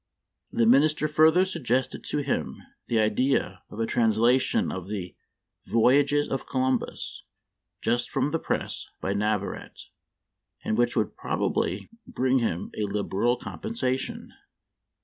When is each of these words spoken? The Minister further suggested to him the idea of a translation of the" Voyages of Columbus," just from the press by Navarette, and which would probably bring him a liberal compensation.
The 0.51 0.65
Minister 0.65 1.07
further 1.07 1.45
suggested 1.45 2.03
to 2.05 2.23
him 2.23 2.57
the 2.87 2.97
idea 2.99 3.61
of 3.69 3.79
a 3.79 3.85
translation 3.85 4.71
of 4.71 4.87
the" 4.87 5.15
Voyages 5.71 6.27
of 6.27 6.47
Columbus," 6.47 7.21
just 7.83 8.09
from 8.09 8.31
the 8.31 8.39
press 8.39 8.87
by 8.99 9.13
Navarette, 9.13 9.89
and 10.63 10.75
which 10.75 10.95
would 10.95 11.15
probably 11.15 11.91
bring 12.07 12.39
him 12.39 12.71
a 12.75 12.85
liberal 12.85 13.37
compensation. 13.37 14.33